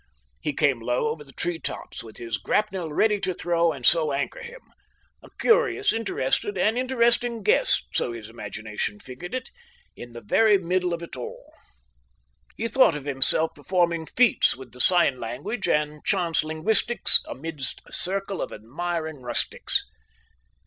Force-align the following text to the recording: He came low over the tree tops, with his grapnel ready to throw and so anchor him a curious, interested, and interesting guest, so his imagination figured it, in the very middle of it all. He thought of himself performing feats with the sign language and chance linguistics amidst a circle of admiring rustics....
He 0.39 0.53
came 0.53 0.79
low 0.79 1.09
over 1.09 1.23
the 1.23 1.31
tree 1.31 1.59
tops, 1.59 2.01
with 2.03 2.17
his 2.17 2.39
grapnel 2.39 2.91
ready 2.91 3.19
to 3.19 3.33
throw 3.35 3.71
and 3.71 3.85
so 3.85 4.11
anchor 4.11 4.41
him 4.41 4.61
a 5.21 5.29
curious, 5.39 5.93
interested, 5.93 6.57
and 6.57 6.75
interesting 6.75 7.43
guest, 7.43 7.85
so 7.93 8.11
his 8.11 8.27
imagination 8.27 8.99
figured 8.99 9.35
it, 9.35 9.51
in 9.95 10.13
the 10.13 10.21
very 10.25 10.57
middle 10.57 10.91
of 10.91 11.03
it 11.03 11.15
all. 11.15 11.53
He 12.57 12.67
thought 12.67 12.95
of 12.95 13.05
himself 13.05 13.53
performing 13.53 14.07
feats 14.07 14.55
with 14.57 14.71
the 14.71 14.81
sign 14.81 15.19
language 15.19 15.67
and 15.67 16.03
chance 16.03 16.43
linguistics 16.43 17.21
amidst 17.27 17.83
a 17.85 17.93
circle 17.93 18.41
of 18.41 18.51
admiring 18.51 19.21
rustics.... 19.21 19.83